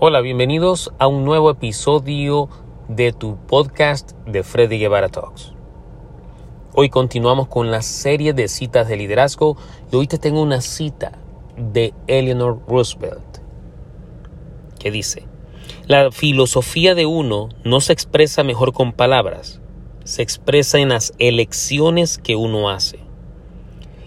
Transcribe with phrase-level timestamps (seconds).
[0.00, 2.48] Hola, bienvenidos a un nuevo episodio
[2.88, 5.52] de tu podcast de Freddy Guevara Talks.
[6.74, 9.56] Hoy continuamos con la serie de citas de liderazgo
[9.92, 11.12] y hoy te tengo una cita
[11.56, 13.38] de Eleanor Roosevelt
[14.80, 15.28] que dice,
[15.86, 19.60] la filosofía de uno no se expresa mejor con palabras,
[20.02, 22.98] se expresa en las elecciones que uno hace.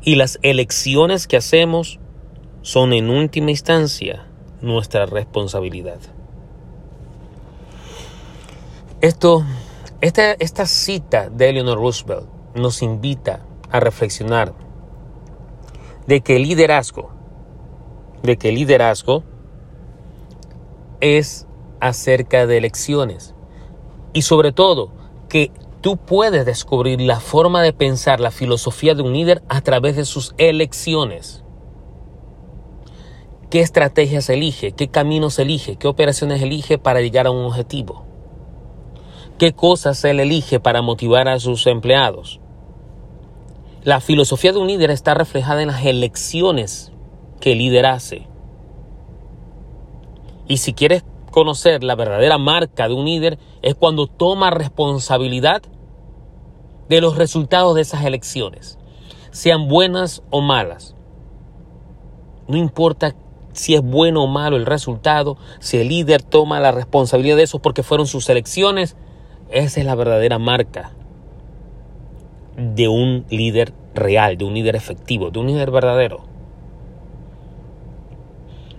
[0.00, 2.00] Y las elecciones que hacemos
[2.62, 4.23] son en última instancia
[4.64, 5.98] nuestra responsabilidad.
[9.00, 9.44] Esto,
[10.00, 13.40] esta, esta cita de Eleanor Roosevelt nos invita
[13.70, 14.54] a reflexionar
[16.06, 17.10] de que el liderazgo,
[18.22, 19.22] de que el liderazgo
[21.00, 21.46] es
[21.80, 23.34] acerca de elecciones
[24.14, 24.90] y sobre todo
[25.28, 25.50] que
[25.82, 30.06] tú puedes descubrir la forma de pensar, la filosofía de un líder a través de
[30.06, 31.43] sus elecciones
[33.54, 38.04] qué estrategias elige, qué caminos elige, qué operaciones elige para llegar a un objetivo,
[39.38, 42.40] qué cosas él elige para motivar a sus empleados.
[43.84, 46.90] La filosofía de un líder está reflejada en las elecciones
[47.38, 48.26] que el líder hace.
[50.48, 55.62] Y si quieres conocer la verdadera marca de un líder, es cuando toma responsabilidad
[56.88, 58.80] de los resultados de esas elecciones,
[59.30, 60.96] sean buenas o malas.
[62.48, 63.14] No importa
[63.54, 67.60] si es bueno o malo el resultado, si el líder toma la responsabilidad de eso
[67.60, 68.96] porque fueron sus elecciones,
[69.50, 70.92] esa es la verdadera marca
[72.56, 76.24] de un líder real, de un líder efectivo, de un líder verdadero.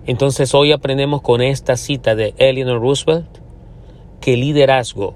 [0.06, 3.38] Entonces hoy aprendemos con esta cita de Eleanor Roosevelt
[4.20, 5.14] que el liderazgo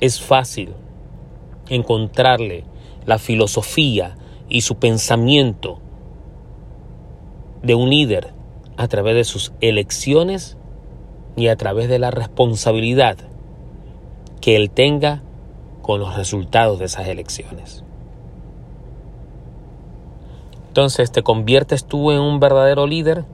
[0.00, 0.74] es fácil
[1.68, 2.64] encontrarle
[3.04, 4.16] la filosofía
[4.48, 5.80] y su pensamiento
[7.66, 8.32] de un líder
[8.76, 10.56] a través de sus elecciones
[11.34, 13.18] y a través de la responsabilidad
[14.40, 15.22] que él tenga
[15.82, 17.82] con los resultados de esas elecciones.
[20.68, 23.24] Entonces, ¿te conviertes tú en un verdadero líder?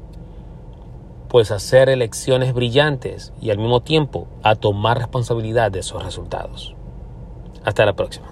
[1.28, 6.74] Pues hacer elecciones brillantes y al mismo tiempo a tomar responsabilidad de esos resultados.
[7.64, 8.31] Hasta la próxima.